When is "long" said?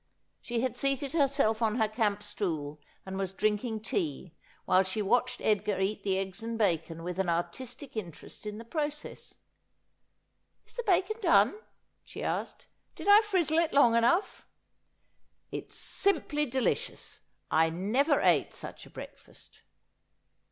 13.73-13.95